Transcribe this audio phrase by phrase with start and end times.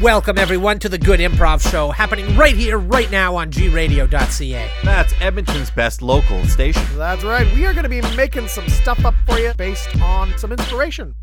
[0.00, 4.70] Welcome, everyone, to the Good Improv Show, happening right here, right now on gradio.ca.
[4.82, 6.82] That's Edmonton's best local station.
[6.96, 7.46] That's right.
[7.54, 11.14] We are going to be making some stuff up for you based on some inspiration.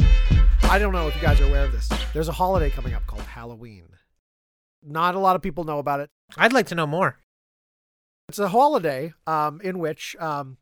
[0.62, 1.90] I don't know if you guys are aware of this.
[2.14, 3.88] There's a holiday coming up called Halloween.
[4.84, 6.12] Not a lot of people know about it.
[6.38, 7.18] I'd like to know more.
[8.30, 10.58] It's a holiday um, in which um,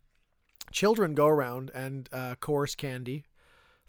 [0.71, 3.25] children go around and uh, coerce candy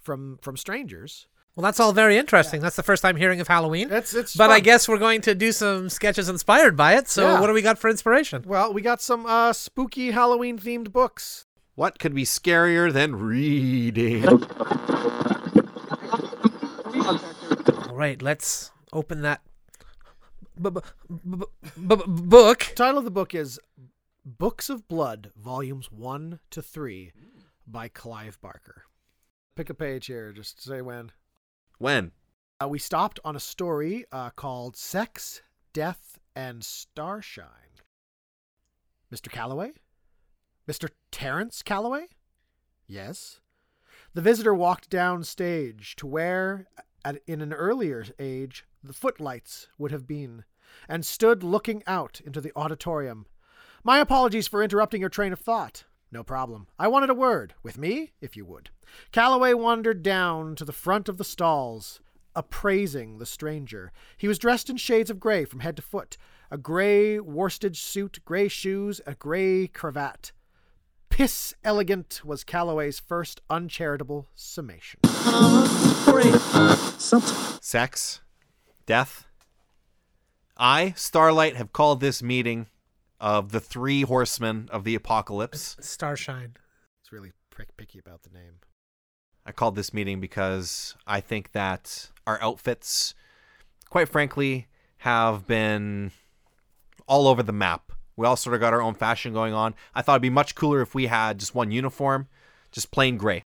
[0.01, 1.29] from from strangers.
[1.57, 2.61] Well, that's all very interesting.
[2.61, 3.91] That's the first time hearing of Halloween.
[3.91, 4.37] It's it's.
[4.37, 7.09] but I guess we're going to do some sketches inspired by it.
[7.09, 7.41] So, Yeah.
[7.41, 8.43] what do we got for inspiration?
[8.47, 11.47] Well, we got some uh, spooky Halloween themed books.
[11.75, 14.25] What could be scarier than reading?
[17.89, 19.41] All right, let's open that
[20.61, 21.37] b- b- b-
[21.77, 22.73] b- b- book.
[22.77, 23.59] title of the book is
[24.25, 27.13] Books of Blood, Volumes 1 to 3
[27.67, 28.83] by Clive Barker.
[29.55, 31.13] Pick a page here, just say when.
[31.79, 32.13] When?
[32.63, 37.47] Uh, we stopped on a story uh, called Sex, Death, and Starshine.
[39.13, 39.31] Mr.
[39.31, 39.73] Calloway?
[40.69, 40.89] Mr.
[41.11, 42.07] Terence Calloway?
[42.87, 43.41] Yes.
[44.15, 46.67] The visitor walked down stage to where,
[47.05, 50.45] at, in an earlier age, the footlights would have been,
[50.89, 53.27] and stood looking out into the auditorium.
[53.85, 55.85] My apologies for interrupting your train of thought.
[56.17, 56.67] No problem.
[56.79, 57.53] I wanted a word.
[57.63, 58.71] With me, if you would.
[59.13, 62.01] Calloway wandered down to the front of the stalls,
[62.35, 63.93] appraising the stranger.
[64.17, 66.17] He was dressed in shades of gray from head to foot
[66.51, 70.33] a gray worsted suit, gray shoes, a gray cravat.
[71.11, 75.01] Piss elegant was Calloway's first uncharitable summation.
[77.61, 78.23] Sex?
[78.87, 79.27] Death?
[80.57, 82.69] I, Starlight, have called this meeting
[83.21, 85.77] of the three horsemen of the apocalypse.
[85.81, 86.57] Starshine.
[87.03, 88.61] It's really prick picky about the name.
[89.45, 93.15] I called this meeting because I think that our outfits,
[93.89, 94.67] quite frankly,
[94.99, 96.11] have been
[97.07, 97.93] all over the map.
[98.17, 99.75] We all sort of got our own fashion going on.
[99.95, 102.29] I thought it'd be much cooler if we had just one uniform,
[102.73, 103.43] just plain gray.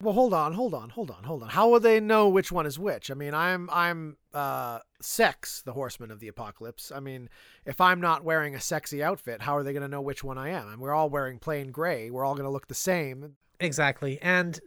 [0.00, 1.48] Well, hold on, hold on, hold on, hold on.
[1.48, 3.10] How will they know which one is which?
[3.10, 6.92] I mean, I'm I'm uh Sex, the horseman of the apocalypse.
[6.92, 7.28] I mean,
[7.64, 10.38] if I'm not wearing a sexy outfit, how are they going to know which one
[10.38, 10.68] I am?
[10.68, 12.10] And we're all wearing plain gray.
[12.10, 13.36] We're all going to look the same.
[13.58, 14.20] Exactly.
[14.22, 14.60] And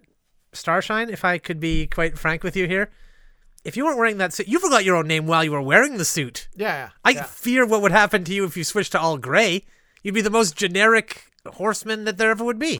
[0.51, 2.91] Starshine, if I could be quite frank with you here,
[3.63, 5.97] if you weren't wearing that suit, you forgot your own name while you were wearing
[5.97, 6.49] the suit.
[6.55, 6.89] Yeah, yeah.
[7.05, 7.23] I yeah.
[7.23, 9.65] fear what would happen to you if you switched to all gray.
[10.03, 12.79] You'd be the most generic horseman that there ever would be.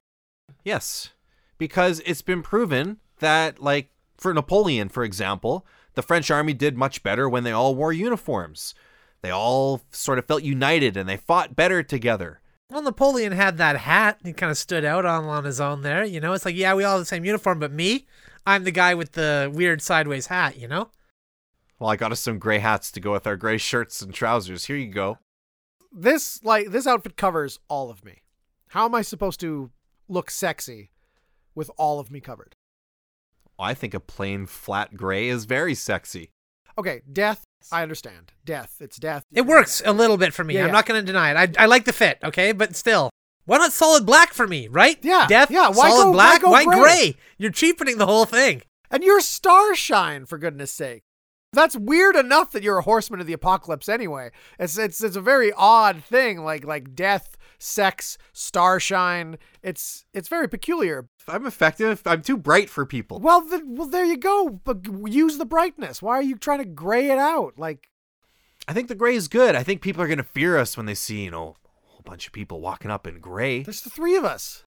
[0.65, 1.11] Yes,
[1.61, 5.63] because it's been proven that, like, for Napoleon, for example,
[5.93, 8.73] the French army did much better when they all wore uniforms.
[9.21, 12.41] They all sort of felt united and they fought better together.
[12.71, 14.17] Well, Napoleon had that hat.
[14.23, 16.03] He kind of stood out on, on his own there.
[16.03, 18.07] You know, it's like, yeah, we all have the same uniform, but me,
[18.43, 20.89] I'm the guy with the weird sideways hat, you know?
[21.77, 24.65] Well, I got us some gray hats to go with our gray shirts and trousers.
[24.65, 25.19] Here you go.
[25.91, 28.23] This like this outfit covers all of me.
[28.69, 29.69] How am I supposed to
[30.07, 30.89] look sexy
[31.55, 32.55] with all of me covered?
[33.59, 36.31] I think a plain flat gray is very sexy.
[36.77, 37.43] Okay, death.
[37.71, 38.31] I understand.
[38.43, 38.77] Death.
[38.79, 39.23] It's death.
[39.31, 40.55] It works a little bit for me.
[40.55, 40.71] Yeah, I'm yeah.
[40.71, 41.57] not going to deny it.
[41.57, 42.53] I, I like the fit, okay?
[42.53, 43.11] But still,
[43.45, 44.97] why not solid black for me, right?
[45.01, 46.79] Yeah, Death, yeah, why solid go- why black, go why gray?
[46.79, 47.17] gray?
[47.37, 48.63] You're cheapening the whole thing.
[48.89, 51.03] And you're Starshine, for goodness sake.
[51.53, 54.31] That's weird enough that you're a horseman of the apocalypse anyway.
[54.57, 59.37] It's it's it's a very odd thing, like like death, sex, starshine.
[59.61, 61.09] It's it's very peculiar.
[61.27, 63.19] I'm effective, I'm too bright for people.
[63.19, 64.61] Well, the, well, there you go.
[64.63, 66.01] But use the brightness.
[66.01, 67.59] Why are you trying to gray it out?
[67.59, 67.89] Like,
[68.67, 69.53] I think the gray is good.
[69.53, 72.01] I think people are going to fear us when they see, you know, a whole
[72.05, 73.63] bunch of people walking up in gray.
[73.63, 74.63] there's the three of us.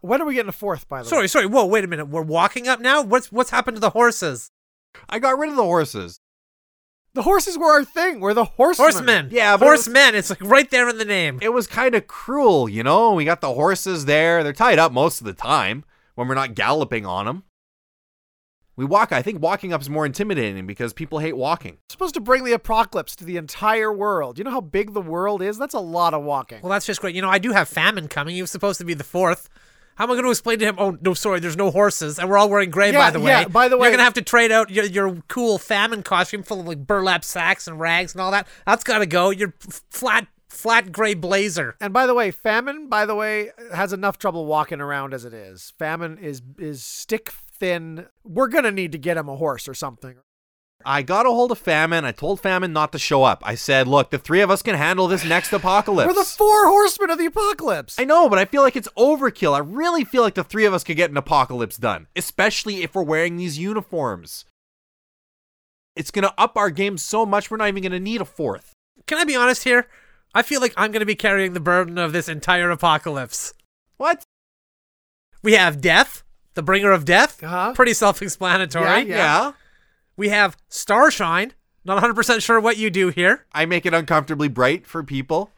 [0.00, 0.88] When are we getting a fourth?
[0.88, 1.46] By the way, Sorry, sorry.
[1.46, 2.06] Whoa, wait a minute.
[2.06, 3.02] We're walking up now?
[3.02, 4.50] What's what's happened to the horses?
[5.08, 6.20] I got rid of the horses.
[7.12, 8.20] the horses were our thing.
[8.20, 8.84] We're the horsemen.
[8.92, 9.28] Horsemen.
[9.32, 10.14] Yeah, but it was- horsemen.
[10.14, 11.38] It's like right there in the name.
[11.42, 13.14] It was kind of cruel, you know?
[13.14, 14.44] We got the horses there.
[14.44, 15.84] They're tied up most of the time
[16.14, 17.42] when we're not galloping on them.
[18.76, 19.10] We walk.
[19.12, 21.78] I think walking up is more intimidating because people hate walking.
[21.90, 24.38] supposed to bring the apocalypse to the entire world.
[24.38, 25.58] You know how big the world is?
[25.58, 26.60] That's a lot of walking.
[26.62, 27.14] Well, that's just great.
[27.14, 28.36] You know, I do have famine coming.
[28.36, 29.48] He was supposed to be the fourth.
[29.96, 30.76] How am I going to explain to him?
[30.78, 32.90] Oh, no, sorry, there's no horses, and we're all wearing gray.
[32.92, 34.70] Yeah, by the way, yeah, by the way- you're going to have to trade out
[34.70, 38.46] your, your cool famine costume full of like burlap sacks and rags and all that.
[38.66, 39.28] That's got to go.
[39.30, 41.76] Your f- flat, flat gray blazer.
[41.80, 45.34] And by the way, famine, by the way, has enough trouble walking around as it
[45.34, 45.72] is.
[45.78, 48.06] Famine is is stick thin.
[48.24, 50.16] We're gonna need to get him a horse or something.
[50.84, 52.04] I got a hold of Famine.
[52.04, 53.42] I told Famine not to show up.
[53.44, 56.08] I said, look, the three of us can handle this next apocalypse.
[56.08, 57.98] We're the four horsemen of the apocalypse.
[57.98, 59.54] I know, but I feel like it's overkill.
[59.54, 62.94] I really feel like the three of us could get an apocalypse done, especially if
[62.94, 64.44] we're wearing these uniforms.
[65.96, 68.24] It's going to up our game so much we're not even going to need a
[68.24, 68.72] fourth.
[69.06, 69.86] Can I be honest here?
[70.34, 73.52] I feel like I'm going to be carrying the burden of this entire apocalypse.
[73.96, 74.22] What?
[75.42, 76.22] We have death,
[76.54, 77.42] the bringer of death.
[77.42, 77.72] Uh-huh.
[77.74, 78.84] Pretty self explanatory.
[79.02, 79.52] Yeah, Yeah.
[80.20, 81.54] We have Starshine.
[81.82, 83.46] Not 100% sure what you do here.
[83.54, 85.50] I make it uncomfortably bright for people.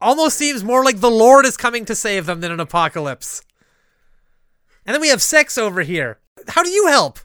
[0.00, 3.42] Almost seems more like the Lord is coming to save them than an apocalypse.
[4.86, 6.20] And then we have sex over here.
[6.48, 7.18] How do you help?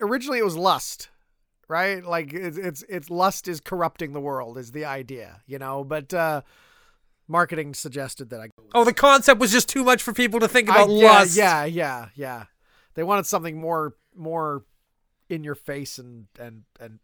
[0.00, 1.08] Originally, it was lust,
[1.68, 2.04] right?
[2.04, 5.84] Like it's it's it's lust is corrupting the world is the idea, you know.
[5.84, 6.40] But uh
[7.28, 8.48] marketing suggested that I.
[8.74, 11.36] Oh, the concept was just too much for people to think I- about yeah, lust.
[11.36, 12.46] Yeah, yeah, yeah.
[12.94, 14.64] They wanted something more more
[15.30, 16.98] in your face and and and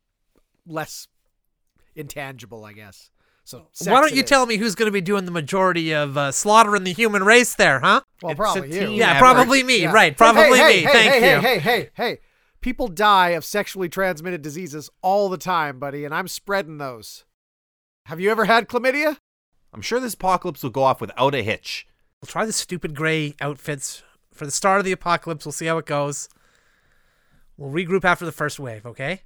[0.67, 1.09] less
[1.95, 3.11] intangible, I guess.
[3.45, 4.29] So sex Why don't you is.
[4.29, 7.55] tell me who's going to be doing the majority of uh, slaughtering the human race
[7.55, 8.01] there, huh?
[8.21, 8.91] Well, It's probably you.
[8.91, 9.19] Yeah, effort.
[9.21, 9.83] probably me.
[9.83, 9.93] Yeah.
[9.93, 10.83] Right, probably hey, me.
[10.83, 11.41] hey, Thank hey, you.
[11.41, 12.19] Hey, hey, hey, hey.
[12.61, 17.25] People die of sexually transmitted diseases all the time, buddy, and I'm spreading those.
[18.07, 19.19] Have you ever had chlamydia?
[19.73, 21.87] I'm sure this apocalypse will go off without a hitch.
[22.21, 24.03] We'll try the stupid gray outfits
[24.33, 25.45] for the start of the apocalypse.
[25.45, 26.29] We'll see how it goes.
[27.57, 29.23] We'll regroup after the first wave, okay?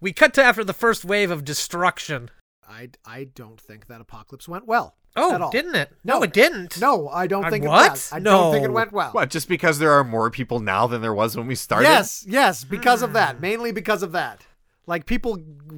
[0.00, 2.30] We cut to after the first wave of destruction.
[2.68, 4.96] I, I don't think that apocalypse went well.
[5.14, 5.50] Oh, at all.
[5.50, 5.90] didn't it?
[6.04, 6.22] No, No.
[6.22, 6.80] it didn't.
[6.80, 7.84] No, I don't think what?
[7.84, 8.08] it went.
[8.12, 9.10] I don't think it went well.
[9.12, 11.86] What, just because there are more people now than there was when we started?
[11.88, 13.40] Yes, yes, because of that.
[13.40, 14.46] Mainly because of that.
[14.86, 15.36] Like people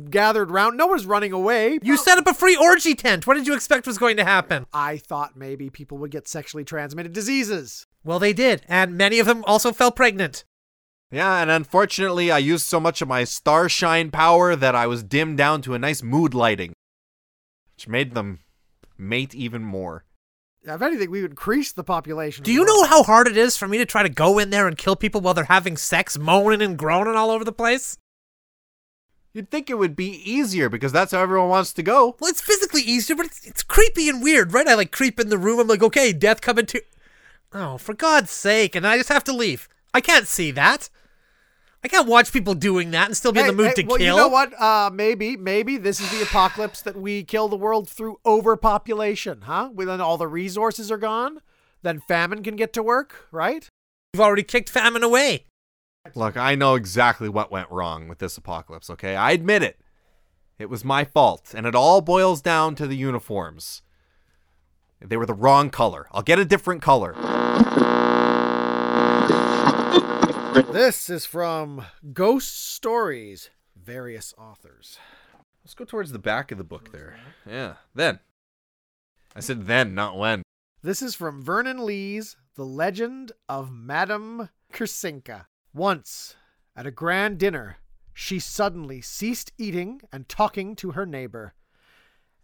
[0.09, 0.77] gathered round.
[0.79, 1.79] No one's running away.
[1.83, 3.27] You set up a free orgy tent.
[3.27, 4.67] What did you expect was going to happen?
[4.73, 7.87] I thought maybe people would get sexually transmitted diseases.
[8.03, 10.45] Well, they did, and many of them also fell pregnant.
[11.15, 15.39] Yeah, and unfortunately, I used so much of my starshine power that I was dimmed
[15.39, 16.73] down to a nice mood lighting,
[17.77, 18.41] which made them
[18.99, 20.05] mate even more.
[20.65, 22.43] If anything, we would increase the population.
[22.43, 22.69] Do you world.
[22.69, 24.97] know how hard it is for me to try to go in there and kill
[24.97, 27.97] people while they're having sex, moaning and groaning all over the place?
[29.33, 32.17] You'd think it would be easier because that's how everyone wants to go.
[32.19, 34.67] Well, it's physically easier, but it's, it's creepy and weird, right?
[34.67, 35.61] I like creep in the room.
[35.61, 36.83] I'm like, okay, death coming to.
[37.53, 38.75] Oh, for God's sake!
[38.75, 39.69] And I just have to leave.
[39.93, 40.89] I can't see that.
[41.85, 43.99] I can't watch people doing that and still be in the mood hey, to well,
[43.99, 44.17] kill.
[44.17, 44.59] you know what?
[44.59, 49.69] Uh, maybe, maybe this is the apocalypse that we kill the world through overpopulation, huh?
[49.71, 51.43] When then all the resources are gone,
[51.83, 53.69] then famine can get to work, right?
[54.15, 55.45] We've already kicked famine away.
[56.15, 59.15] Look, I know exactly what went wrong with this apocalypse, okay?
[59.15, 59.79] I admit it.
[60.59, 63.83] It was my fault, and it all boils down to the uniforms.
[65.03, 66.07] They were the wrong color.
[66.13, 67.15] I'll get a different color.
[70.55, 74.99] This is from Ghost Stories, various authors.
[75.65, 77.17] Let's go towards the back of the book there.
[77.45, 78.21] Yeah, then.
[79.35, 80.45] I said then, not when.
[80.81, 85.47] This is from Vernon Lee's The Legend of Madame Krasinska.
[85.75, 86.37] Once,
[86.77, 87.79] at a grand dinner,
[88.13, 91.55] she suddenly ceased eating and talking to her neighbor,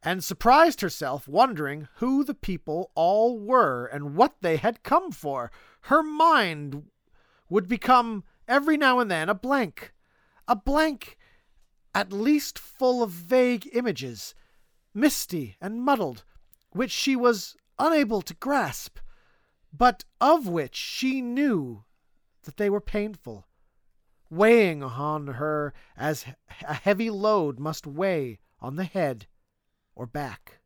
[0.02, 5.52] and surprised herself wondering who the people all were and what they had come for.
[5.82, 6.86] Her mind
[7.50, 9.92] would become every now and then a blank,
[10.48, 11.18] a blank
[11.94, 14.34] at least full of vague images,
[14.94, 16.24] misty and muddled,
[16.70, 18.98] which she was unable to grasp,
[19.72, 21.84] but of which she knew
[22.44, 23.46] that they were painful,
[24.30, 26.24] weighing on her as
[26.66, 29.26] a heavy load must weigh on the head
[29.94, 30.60] or back.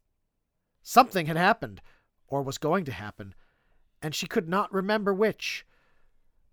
[0.82, 1.80] Something had happened,
[2.26, 3.34] or was going to happen,
[4.02, 5.64] and she could not remember which,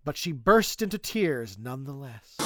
[0.04, 2.36] but she burst into tears nonetheless.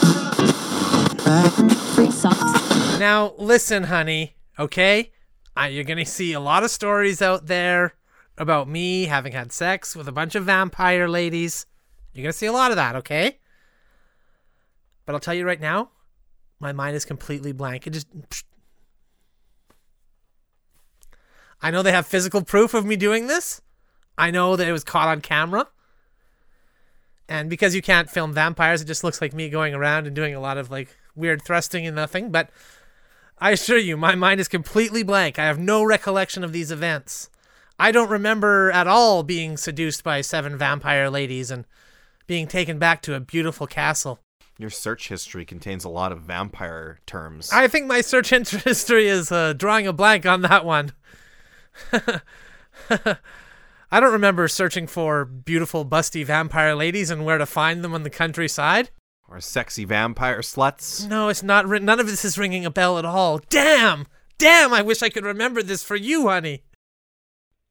[2.98, 5.12] Now, listen, honey, okay?
[5.58, 7.94] Uh, you're going to see a lot of stories out there
[8.38, 11.66] about me having had sex with a bunch of vampire ladies.
[12.12, 13.38] You're going to see a lot of that, okay?
[15.04, 15.90] But I'll tell you right now,
[16.60, 17.86] my mind is completely blank.
[17.86, 18.06] It just.
[21.62, 23.62] I know they have physical proof of me doing this.
[24.18, 25.68] I know that it was caught on camera.
[27.28, 30.34] And because you can't film vampires, it just looks like me going around and doing
[30.34, 32.30] a lot of like weird thrusting and nothing.
[32.30, 32.50] But
[33.38, 35.38] I assure you, my mind is completely blank.
[35.38, 37.28] I have no recollection of these events.
[37.78, 41.66] I don't remember at all being seduced by seven vampire ladies and
[42.26, 44.20] being taken back to a beautiful castle.
[44.58, 47.50] Your search history contains a lot of vampire terms.
[47.52, 50.92] I think my search history is uh, drawing a blank on that one.
[53.90, 58.02] I don't remember searching for beautiful, busty vampire ladies and where to find them on
[58.02, 58.90] the countryside.
[59.28, 61.08] or sexy vampire sluts.
[61.08, 61.66] No, it's not.
[61.68, 63.38] Ri- none of this is ringing a bell at all.
[63.48, 64.06] Damn!
[64.38, 64.72] Damn!
[64.72, 66.62] I wish I could remember this for you, honey.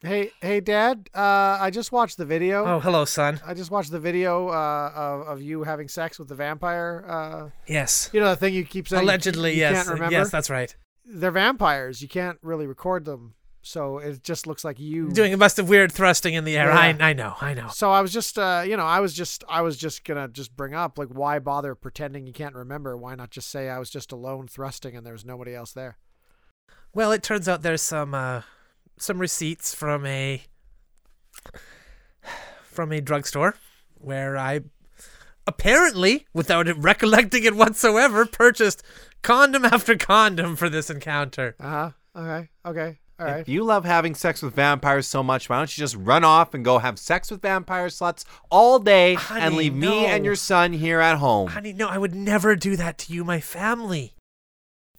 [0.02, 1.10] Hey, hey, Dad.
[1.16, 2.66] Uh, I just watched the video.
[2.66, 3.40] Oh, hello, son.
[3.46, 7.04] I just watched the video uh, of, of you having sex with the vampire.
[7.08, 8.10] Uh, Yes.
[8.14, 9.02] you know the thing you keep saying.
[9.04, 9.76] you- Allegedly, you, yes.
[9.78, 10.12] Can't remember.
[10.14, 10.76] Yes, that's right.
[11.06, 12.02] They're vampires.
[12.02, 13.34] You can't really record them,
[13.66, 16.68] so it just looks like you Doing a bust of weird thrusting in the air.
[16.68, 16.78] Yeah.
[16.78, 17.68] I, I know, I know.
[17.70, 20.56] So I was just, uh, you know, I was just, I was just gonna just
[20.56, 22.96] bring up like, why bother pretending you can't remember?
[22.96, 25.98] Why not just say I was just alone thrusting and there was nobody else there?
[26.94, 28.44] Well, it turns out there's some uh,
[28.98, 30.44] some receipts from a
[32.62, 33.56] from a drugstore
[33.96, 34.60] where I
[35.48, 38.84] apparently, without recollecting it whatsoever, purchased
[39.24, 41.56] condom after condom for this encounter.
[41.60, 41.92] Uh huh.
[42.16, 42.50] Okay.
[42.64, 43.00] Okay.
[43.18, 43.40] All right.
[43.40, 46.54] If you love having sex with vampires so much, why don't you just run off
[46.54, 50.36] and go have sex with vampire sluts all day and Honey, leave me and your
[50.36, 51.50] son here at home?
[51.50, 54.16] Honey, no, I would never do that to you, my family.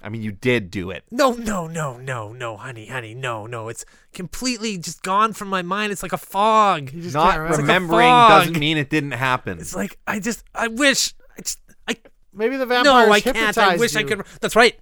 [0.03, 1.05] I mean, you did do it.
[1.11, 3.69] No, no, no, no, no, honey, honey, no, no.
[3.69, 5.93] It's completely just gone from my mind.
[5.93, 6.93] It's like a fog.
[6.93, 7.57] You just Not can't remember.
[7.57, 8.43] like remembering fog.
[8.47, 9.59] doesn't mean it didn't happen.
[9.59, 11.59] It's like I just, I wish, I just,
[11.89, 11.97] I
[12.33, 13.37] Maybe the vampires no, I can't.
[13.37, 14.23] I hypnotized wish I could.
[14.41, 14.79] That's right.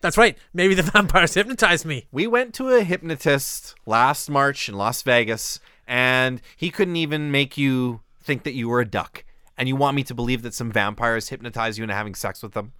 [0.00, 0.36] That's right.
[0.52, 2.06] Maybe the vampires hypnotized me.
[2.12, 7.56] We went to a hypnotist last March in Las Vegas, and he couldn't even make
[7.56, 9.24] you think that you were a duck.
[9.58, 12.52] And you want me to believe that some vampires hypnotize you into having sex with
[12.52, 12.72] them?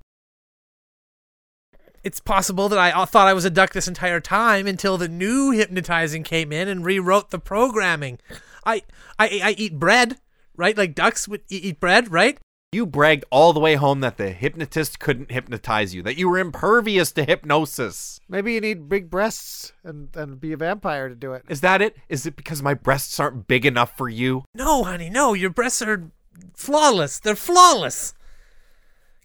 [2.04, 5.08] It's possible that I uh, thought I was a duck this entire time until the
[5.08, 8.18] new hypnotizing came in and rewrote the programming.
[8.64, 8.82] I,
[9.18, 10.18] I, I eat bread,
[10.56, 10.76] right?
[10.76, 12.38] Like ducks would eat bread, right?
[12.72, 16.38] You bragged all the way home that the hypnotist couldn't hypnotize you, that you were
[16.38, 18.20] impervious to hypnosis.
[18.28, 21.44] Maybe you need big breasts and and be a vampire to do it.
[21.48, 21.96] Is that it?
[22.08, 24.44] Is it because my breasts aren't big enough for you?
[24.54, 25.32] No, honey, no.
[25.32, 26.10] Your breasts are
[26.56, 27.20] flawless.
[27.20, 28.14] They're flawless.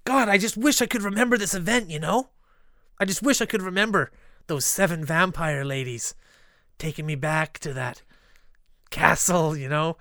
[0.04, 2.30] God, I just wish I could remember this event, you know?
[3.00, 4.12] I just wish I could remember
[4.48, 6.16] those seven vampire ladies
[6.78, 8.02] taking me back to that
[8.90, 9.98] castle, you know?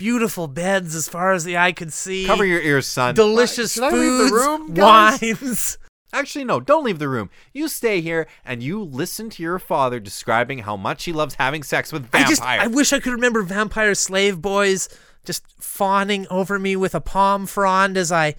[0.00, 2.24] Beautiful beds as far as the eye could see.
[2.24, 3.14] Cover your ears, son.
[3.14, 5.76] delicious the foods, room, wines.
[6.14, 7.28] Actually, no, don't leave the room.
[7.52, 11.62] You stay here and you listen to your father describing how much he loves having
[11.62, 12.24] sex with vampires.
[12.24, 14.88] I just I wish I could remember vampire slave boys
[15.26, 18.36] just fawning over me with a palm frond as I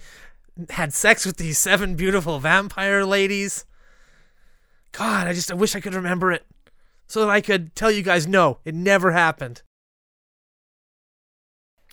[0.70, 3.66] had sex with these seven beautiful vampire ladies.
[4.90, 6.44] God, I just I wish I could remember it
[7.06, 9.62] so that I could tell you guys no, it never happened.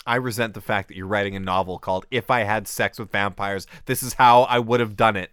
[0.10, 3.12] I resent the fact that you're writing a novel called If I Had Sex with
[3.12, 5.30] Vampires, This Is How I Would Have Done It.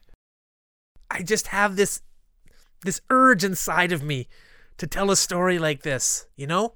[1.10, 2.02] I just have this
[2.84, 4.28] this urge inside of me
[4.76, 6.74] to tell a story like this, you know?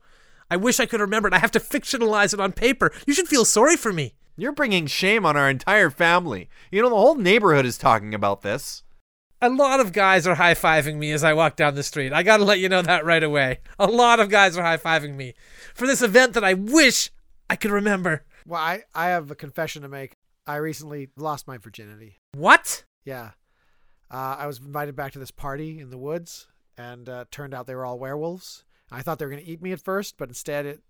[0.51, 1.35] I wish I could remember it.
[1.35, 2.91] I have to fictionalize it on paper.
[3.07, 4.15] You should feel sorry for me.
[4.35, 6.49] You're bringing shame on our entire family.
[6.73, 8.83] You know, the whole neighborhood is talking about this.
[9.43, 12.15] A lot of guys are high fiving me as I walk down the street.
[12.15, 13.59] I gotta let you know that right away.
[13.79, 15.35] A lot of guys are high fiving me
[15.75, 17.11] for this event that I wish
[17.51, 18.25] I could remember.
[18.47, 20.13] Well, I I have a confession to make.
[20.47, 22.17] I recently lost my virginity.
[22.35, 22.85] What?
[23.05, 23.33] Yeah.
[24.11, 26.47] Uh, I was invited back to this party in the woods,
[26.79, 28.65] and uh, turned out they were all werewolves.
[28.91, 30.81] I thought they were going to eat me at first, but instead it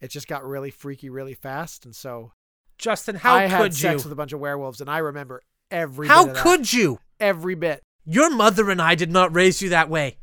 [0.00, 2.32] it just got really freaky really fast, and so
[2.78, 3.78] Justin, how I had could you?
[3.80, 6.42] sex with a bunch of werewolves, and I remember every How bit of that.
[6.42, 6.98] could you?
[7.18, 7.82] every bit.
[8.04, 10.18] Your mother and I did not raise you that way.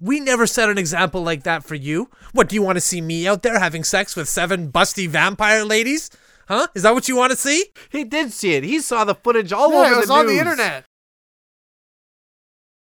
[0.00, 2.10] We never set an example like that for you.
[2.32, 5.64] What, do you want to see me out there having sex with seven busty vampire
[5.64, 6.10] ladies?
[6.46, 6.68] Huh?
[6.74, 7.66] Is that what you want to see?
[7.90, 8.64] He did see it.
[8.64, 10.34] He saw the footage all yeah, over it was the on news.
[10.34, 10.84] the internet.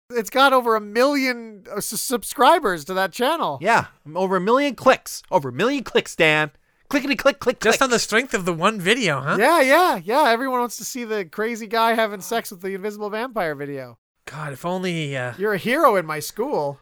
[0.10, 3.58] It's got over a million uh, s- subscribers to that channel.
[3.62, 5.24] Yeah, over a million clicks.
[5.32, 6.52] Over a million clicks, Dan.
[6.90, 7.72] Clickety click, click, click.
[7.72, 9.38] Just on the strength of the one video, huh?
[9.40, 10.26] Yeah, yeah, yeah.
[10.30, 13.98] Everyone wants to see the crazy guy having sex with the invisible vampire video.
[14.26, 15.18] God, if only.
[15.18, 16.80] Uh, You're a hero in my school.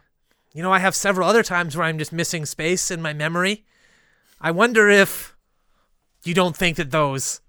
[0.53, 3.65] You know, I have several other times where I'm just missing space in my memory.
[4.39, 5.35] I wonder if
[6.23, 7.41] you don't think that those.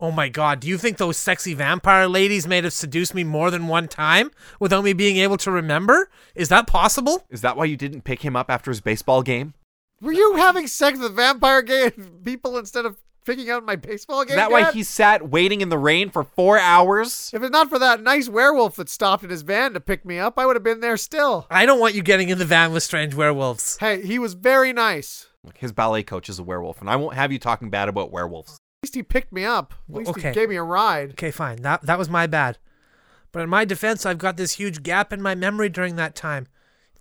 [0.00, 3.52] Oh my God, do you think those sexy vampire ladies may have seduced me more
[3.52, 6.10] than one time without me being able to remember?
[6.34, 7.24] Is that possible?
[7.30, 9.54] Is that why you didn't pick him up after his baseball game?
[10.00, 11.92] Were you having sex with vampire gay
[12.24, 14.30] people instead of picking out my baseball game?
[14.32, 17.30] Is that why he sat waiting in the rain for four hours?
[17.34, 20.18] If it's not for that nice werewolf that stopped in his van to pick me
[20.18, 21.46] up, I would have been there still.
[21.50, 23.76] I don't want you getting in the van with strange werewolves.
[23.78, 25.26] Hey, he was very nice.
[25.56, 28.52] His ballet coach is a werewolf, and I won't have you talking bad about werewolves.
[28.52, 29.74] At least he picked me up.
[29.88, 30.28] At least Okay.
[30.28, 31.10] he gave me a ride.
[31.12, 31.62] Okay, fine.
[31.62, 32.58] That that was my bad.
[33.32, 36.46] But in my defense, I've got this huge gap in my memory during that time.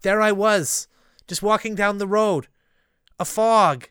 [0.02, 0.88] There I was,
[1.28, 2.48] just walking down the road.
[3.20, 3.90] A fog.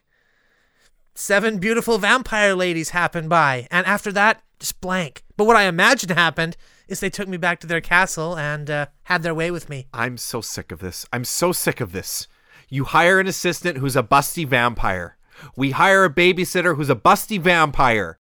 [1.21, 5.23] Seven beautiful vampire ladies happened by, and after that, just blank.
[5.37, 8.87] But what I imagine happened is they took me back to their castle and uh,
[9.03, 9.85] had their way with me.
[9.93, 11.05] I'm so sick of this.
[11.13, 12.27] I'm so sick of this.
[12.69, 15.15] You hire an assistant who's a busty vampire.
[15.55, 18.17] We hire a babysitter who's a busty vampire.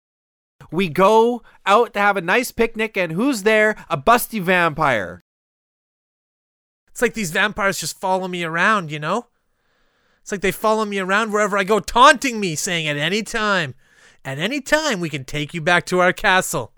[0.69, 3.77] We go out to have a nice picnic, and who's there?
[3.89, 5.21] A busty vampire.
[6.89, 9.27] It's like these vampires just follow me around, you know?
[10.29, 13.73] It's like they follow me around wherever I go, taunting me, saying at any time,
[14.23, 16.71] at any time, we can take you back to our castle.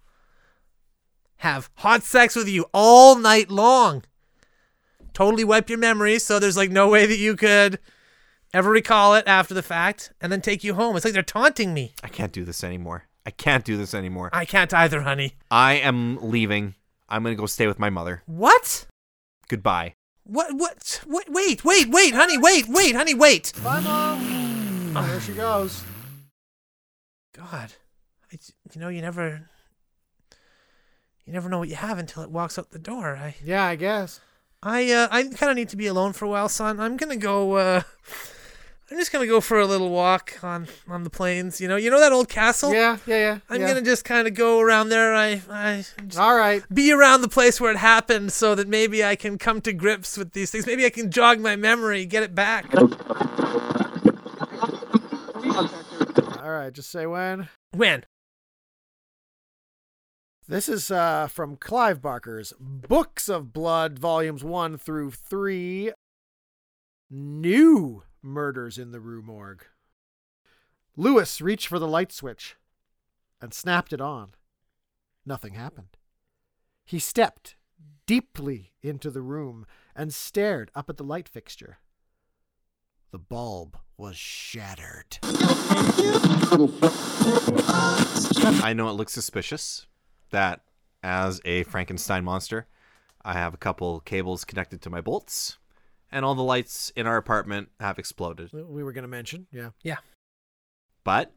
[1.39, 4.05] Have hot sex with you all night long.
[5.12, 7.79] Totally wipe your memory, so there's like no way that you could
[8.53, 10.96] ever recall it after the fact, and then take you home.
[10.96, 11.93] It's like they're taunting me.
[12.01, 13.10] I can't do this anymore.
[13.25, 14.29] I can't do this anymore.
[14.31, 15.34] I can't either, honey.
[15.51, 16.75] I am leaving.
[17.10, 18.24] I'm going to go stay with my mother.
[18.27, 18.88] What?
[19.50, 19.96] Goodbye.
[20.24, 20.56] What?
[20.56, 21.01] What?
[21.08, 23.51] Wait, wait, wait, wait, honey, wait, wait, honey, wait.
[23.63, 24.94] Bye, mom.
[24.94, 25.84] there she goes.
[27.36, 27.74] God,
[28.32, 28.38] I,
[28.74, 29.50] you know, you never,
[31.25, 33.16] you never know what you have until it walks out the door.
[33.16, 34.20] I, Yeah, I guess.
[34.63, 36.80] I, uh, I kind of need to be alone for a while, son.
[36.80, 37.54] I'm gonna go.
[37.54, 37.82] Uh,
[38.91, 41.62] I'm just gonna go for a little walk on on the plains.
[41.62, 42.74] You know, you know that old castle.
[42.74, 43.39] Yeah, yeah, yeah.
[43.50, 43.69] I'm yeah.
[43.69, 45.15] gonna just kind of go around there.
[45.15, 46.62] I, I just All right.
[46.74, 50.17] be around the place where it happened, so that maybe I can come to grips
[50.17, 50.65] with these things.
[50.65, 52.65] Maybe I can jog my memory, get it back.
[56.41, 56.74] All right.
[56.74, 57.48] Just say when.
[57.74, 58.03] When?
[60.50, 65.93] This is uh, from Clive Barker's Books of Blood, volumes one through three.
[67.10, 69.66] New murders in the Rue Morgue.
[70.96, 72.56] Lewis reached for the light switch
[73.42, 74.32] and snapped it on.
[75.25, 75.98] Nothing happened.
[76.86, 77.56] He stepped
[78.06, 81.78] deeply into the room and stared up at the light fixture.
[83.12, 85.20] The bulb was shattered.
[88.63, 89.86] I know it looks suspicious
[90.32, 90.62] that
[91.04, 92.68] as a Frankenstein monster,
[93.24, 95.58] I have a couple cables connected to my bolts,
[96.12, 98.51] and all the lights in our apartment have exploded.
[98.53, 99.70] We were going to mention, yeah.
[99.84, 99.98] Yeah.
[101.03, 101.33] But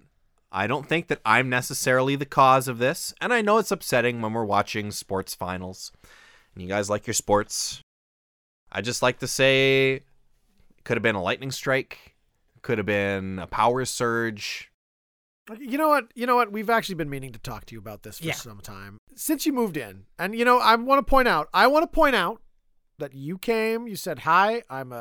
[0.52, 4.20] I don't think that I'm necessarily the cause of this, and I know it's upsetting
[4.20, 5.90] when we're watching sports finals.
[6.54, 7.80] And you guys like your sports.
[8.70, 10.04] I just like to say it
[10.84, 12.14] could have been a lightning strike,
[12.62, 14.70] could have been a power surge.
[15.58, 16.06] You know what?
[16.14, 16.52] You know what?
[16.52, 18.32] We've actually been meaning to talk to you about this for Yeah.
[18.34, 20.06] some time since you moved in.
[20.18, 21.48] And you know, I want to point out.
[21.52, 22.40] I want to point out
[22.98, 23.86] that you came.
[23.86, 24.96] You said, "Hi, I'm a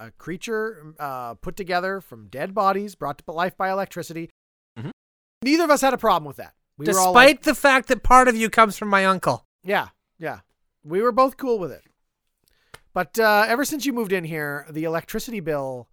[0.00, 4.30] a, a creature uh, put together from dead bodies, brought to life by electricity."
[4.78, 4.90] Mhm.
[5.42, 6.54] Neither of us had a problem with that.
[6.78, 9.44] We were all Despite like, the fact that part of you comes from my uncle.
[9.64, 10.40] yeah, yeah,
[10.84, 11.82] we were both cool with it.
[12.92, 15.88] But uh, ever since you moved in here, the electricity bill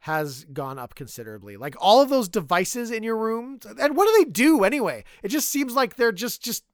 [0.00, 1.56] has gone up considerably.
[1.56, 5.04] Like all of those devices in your room, and what do they do anyway?
[5.22, 6.64] It just seems like they're just just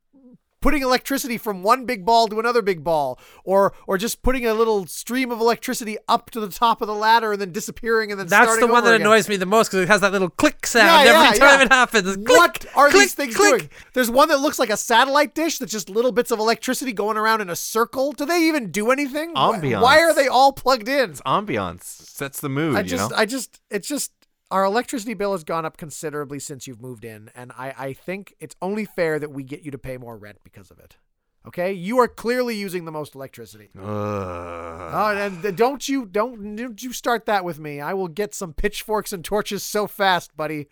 [0.64, 4.54] putting electricity from one big ball to another big ball, or or just putting a
[4.54, 8.18] little stream of electricity up to the top of the ladder and then disappearing and
[8.18, 9.06] then That's starting the one over that again.
[9.06, 11.58] annoys me the most because it has that little click sound Yeah, every yeah, time
[11.60, 11.66] yeah.
[11.66, 12.16] it happens.
[12.16, 13.58] Click, what are click, these things click.
[13.58, 13.70] doing?
[13.92, 17.18] There's one that looks like a satellite dish that's just little bits of electricity going
[17.18, 18.12] around in a circle.
[18.12, 19.32] Do they even do anything?
[19.34, 19.82] Why- Ambiance.
[19.82, 21.10] Why are they all plugged in?
[21.10, 23.10] It's ambiance, sets the mood, I you know?
[23.14, 24.12] I just, it's just
[24.54, 28.36] our electricity bill has gone up considerably since you've moved in, and I, I think
[28.38, 30.96] it's only fair that we get you to pay more rent because of it.
[31.44, 33.70] Okay, you are clearly using the most electricity.
[33.76, 33.84] Ugh.
[33.84, 37.80] Oh, and and don't you don't don't you start that with me.
[37.80, 40.68] I will get some pitchforks and torches so fast, buddy.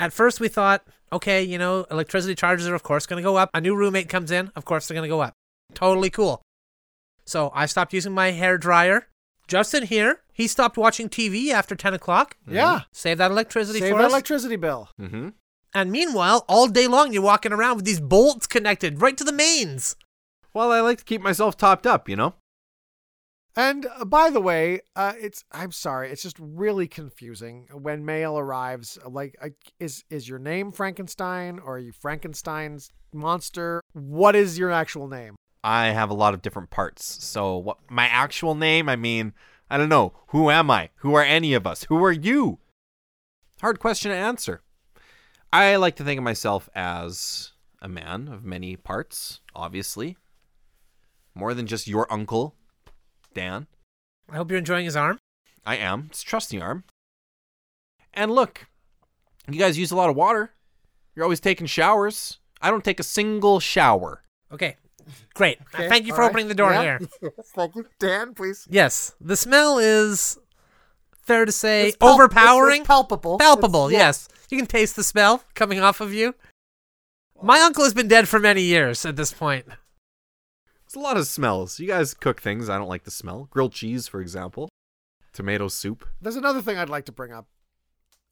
[0.00, 3.36] At first, we thought, okay, you know, electricity charges are of course going to go
[3.36, 3.50] up.
[3.54, 5.32] A new roommate comes in, of course they're going to go up.
[5.74, 6.42] Totally cool.
[7.24, 9.06] So I stopped using my hair dryer.
[9.48, 12.36] Justin here, he stopped watching TV after 10 o'clock.
[12.48, 14.12] Yeah, Save that electricity save for that us.
[14.12, 14.88] electricity bill.
[15.00, 15.28] Mm-hmm.
[15.74, 19.32] and meanwhile, all day long, you're walking around with these bolts connected right to the
[19.32, 19.96] mains.
[20.52, 22.34] Well, I like to keep myself topped up, you know?
[23.58, 28.38] And uh, by the way, uh, it's I'm sorry, it's just really confusing when mail
[28.38, 28.98] arrives.
[29.08, 29.48] Like, uh,
[29.80, 33.80] is is your name Frankenstein or are you Frankenstein's monster?
[33.94, 35.36] What is your actual name?
[35.66, 37.24] I have a lot of different parts.
[37.24, 39.32] So, what my actual name, I mean,
[39.68, 40.12] I don't know.
[40.28, 40.90] Who am I?
[40.98, 41.82] Who are any of us?
[41.88, 42.60] Who are you?
[43.60, 44.62] Hard question to answer.
[45.52, 47.50] I like to think of myself as
[47.82, 50.16] a man of many parts, obviously.
[51.34, 52.54] More than just your uncle,
[53.34, 53.66] Dan.
[54.30, 55.18] I hope you're enjoying his arm.
[55.64, 56.06] I am.
[56.10, 56.84] It's a trusty arm.
[58.14, 58.68] And look,
[59.50, 60.52] you guys use a lot of water.
[61.16, 62.38] You're always taking showers.
[62.62, 64.22] I don't take a single shower.
[64.52, 64.76] Okay,
[65.34, 65.58] great.
[65.60, 66.30] Uh, Okay, Thank you all for right.
[66.30, 66.82] opening the door Yeah.
[66.82, 67.00] here.
[67.54, 68.34] Thank you, Dan.
[68.34, 68.66] Please.
[68.70, 70.38] Yes, the smell is
[71.22, 72.72] fair to say It's palp- overpowering.
[72.72, 73.38] It's, it's palpable.
[73.38, 74.06] Palpable, It's- yeah.
[74.08, 74.28] yes.
[74.50, 76.34] You can taste the smell coming off of you.
[77.42, 79.66] My uncle has been dead for many years at this point.
[79.66, 81.78] There's a lot of smells.
[81.80, 83.48] You guys cook things I don't like the smell.
[83.50, 84.68] Grilled cheese, for example.
[85.32, 86.06] Tomato soup.
[86.22, 87.46] There's another thing I'd like to bring up.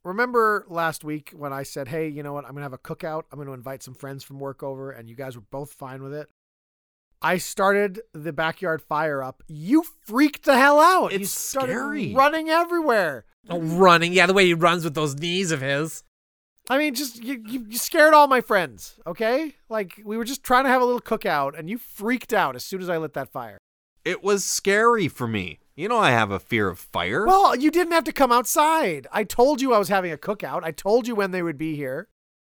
[0.05, 2.45] Remember last week when I said, "Hey, you know what?
[2.45, 3.25] I'm gonna have a cookout.
[3.33, 6.13] I'm gonna invite some friends from work over," and you guys were both fine with
[6.15, 6.29] it.
[7.25, 9.43] I started the backyard fire up.
[9.49, 11.13] You freaked the hell out.
[11.13, 12.15] you It's started scary.
[12.15, 13.25] running everywhere.
[13.49, 14.13] Oh, running.
[14.13, 16.05] Yeah, the way he runs with those knees of his.
[16.71, 18.99] I mean, just you, you, you scared all my friends.
[19.07, 22.57] Okay, like we were just trying to have a little cookout, and you freaked out
[22.57, 23.59] as soon as I lit that fire.
[24.05, 25.61] It was scary for me.
[25.77, 27.27] You know, I have a fear of fire.
[27.27, 29.07] Well, you didn't have to come outside.
[29.13, 30.63] I told you I was having a cookout.
[30.63, 32.09] I told you when they would be here.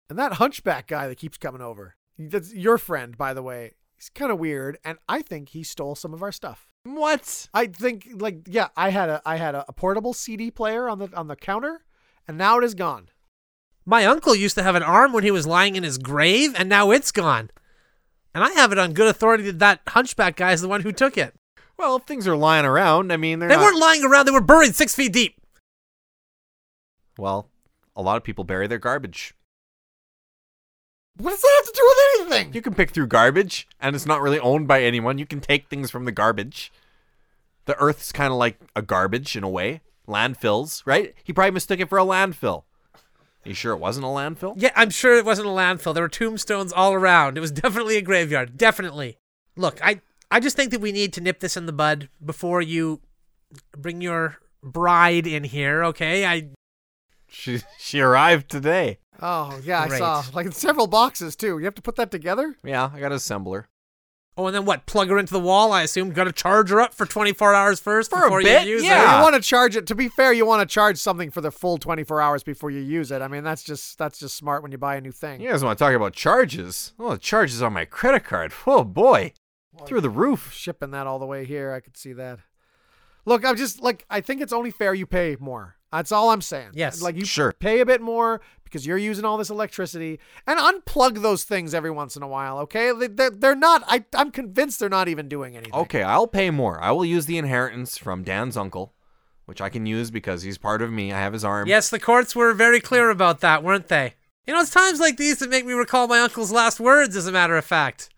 [0.08, 3.72] And that hunchback guy that keeps coming over, that's your friend, by the way.
[3.98, 6.68] He's kind of weird, and I think he stole some of our stuff.
[6.84, 7.48] what?
[7.52, 10.98] I think, like, yeah, I had a I had a, a portable CD player on
[11.00, 11.80] the on the counter,
[12.28, 13.08] and now it is gone.
[13.84, 16.68] My uncle used to have an arm when he was lying in his grave, and
[16.68, 17.50] now it's gone.
[18.34, 20.92] And I have it on good authority that that hunchback guy is the one who
[20.92, 21.34] took it.
[21.76, 24.32] Well, if things are lying around, I mean, they're They not- weren't lying around, they
[24.32, 25.40] were buried six feet deep.
[27.18, 27.48] Well,
[27.96, 29.34] a lot of people bury their garbage.
[31.18, 32.54] What does that have to do with anything?
[32.54, 35.18] You can pick through garbage, and it's not really owned by anyone.
[35.18, 36.72] You can take things from the garbage.
[37.64, 39.80] The Earth's kind of like a garbage in a way.
[40.06, 41.14] Landfills, right?
[41.24, 42.62] He probably mistook it for a landfill.
[43.44, 44.54] Are you sure it wasn't a landfill?
[44.56, 45.92] Yeah, I'm sure it wasn't a landfill.
[45.92, 47.36] There were tombstones all around.
[47.36, 48.56] It was definitely a graveyard.
[48.56, 49.18] Definitely.
[49.56, 50.00] Look, I
[50.30, 53.00] I just think that we need to nip this in the bud before you
[53.76, 56.26] bring your bride in here, okay?
[56.26, 56.50] I
[57.28, 58.98] She she arrived today.
[59.20, 60.00] Oh yeah, Great.
[60.02, 61.58] I saw like several boxes too.
[61.58, 62.56] You have to put that together.
[62.64, 63.68] Yeah, I got to assemble her.
[64.36, 64.86] Oh, and then what?
[64.86, 66.10] Plug her into the wall, I assume.
[66.10, 68.84] Got to charge her up for 24 hours first For a before bit, you use
[68.84, 69.10] yeah.
[69.10, 69.16] her.
[69.16, 69.88] You want to charge it.
[69.88, 72.78] To be fair, you want to charge something for the full 24 hours before you
[72.78, 73.20] use it.
[73.20, 75.40] I mean, that's just that's just smart when you buy a new thing.
[75.40, 76.92] You guys want to talk about charges?
[77.00, 78.52] Oh, the charges on my credit card.
[78.64, 79.32] Oh boy,
[79.86, 80.52] through the roof.
[80.52, 82.38] Shipping that all the way here, I could see that.
[83.24, 85.77] Look, I'm just like I think it's only fair you pay more.
[85.92, 86.70] That's all I'm saying.
[86.74, 87.00] Yes.
[87.02, 87.52] like you Sure.
[87.52, 91.90] pay a bit more because you're using all this electricity, and unplug those things every
[91.90, 92.58] once in a while.
[92.58, 93.82] Okay, they, they're, they're not.
[93.86, 95.72] I I'm convinced they're not even doing anything.
[95.74, 96.78] Okay, I'll pay more.
[96.82, 98.92] I will use the inheritance from Dan's uncle,
[99.46, 101.10] which I can use because he's part of me.
[101.14, 101.66] I have his arm.
[101.66, 104.12] Yes, the courts were very clear about that, weren't they?
[104.46, 107.26] You know, it's times like these that make me recall my uncle's last words, as
[107.26, 108.10] a matter of fact.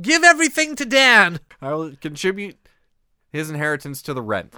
[0.00, 1.40] Give everything to Dan.
[1.62, 2.56] I will contribute
[3.32, 4.52] his inheritance to the rent.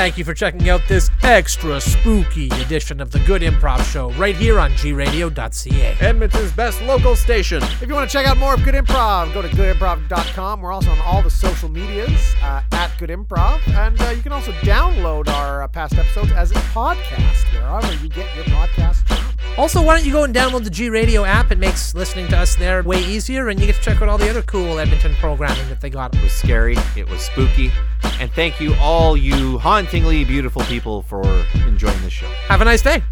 [0.00, 4.34] Thank you for checking out this extra spooky edition of the Good Improv Show right
[4.34, 5.96] here on gradio.ca.
[6.00, 7.62] Edmonton's best local station.
[7.62, 10.62] If you want to check out more of Good Improv, go to goodimprov.com.
[10.62, 13.60] We're also on all the social medias uh, at Good Improv.
[13.76, 18.08] And uh, you can also download our uh, past episodes as a podcast, wherever you
[18.08, 19.09] get your podcasts from.
[19.60, 21.52] Also, why don't you go and download the G Radio app?
[21.52, 24.16] It makes listening to us there way easier, and you get to check out all
[24.16, 26.14] the other cool Edmonton programming that they got.
[26.14, 26.78] It was scary.
[26.96, 27.70] It was spooky.
[28.20, 31.22] And thank you, all you hauntingly beautiful people, for
[31.66, 32.26] enjoying the show.
[32.48, 33.02] Have a nice day.